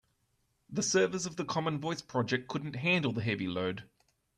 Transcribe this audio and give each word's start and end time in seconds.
The 0.67 0.81
servers 0.81 1.27
of 1.27 1.35
the 1.35 1.45
common 1.45 1.79
voice 1.79 2.01
project 2.01 2.47
couldn't 2.47 2.75
handle 2.77 3.11
the 3.13 3.21
heavy 3.21 3.47
load. 3.47 3.83